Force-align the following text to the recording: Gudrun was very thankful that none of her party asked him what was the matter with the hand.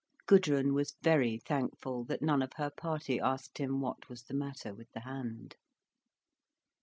Gudrun 0.25 0.73
was 0.73 0.95
very 1.03 1.37
thankful 1.37 2.03
that 2.05 2.23
none 2.23 2.41
of 2.41 2.53
her 2.53 2.71
party 2.75 3.19
asked 3.19 3.59
him 3.59 3.81
what 3.81 4.09
was 4.09 4.23
the 4.23 4.33
matter 4.33 4.73
with 4.73 4.89
the 4.93 5.01
hand. 5.01 5.55